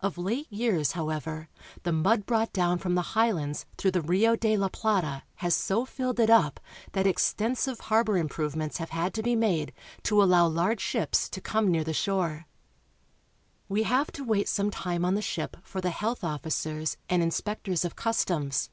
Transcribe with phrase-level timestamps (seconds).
[0.00, 1.48] Of late years, however,
[1.82, 5.84] the mud brought down from the highlands through the Rio de la Plata has so
[5.84, 6.60] filled it up
[6.92, 9.72] that extensive harbor improvements have had to be made
[10.04, 12.46] to allow large ships to come near the shore.
[13.68, 17.84] We have to wait some time on the ship for the health officers and inspectors
[17.84, 18.70] of customs.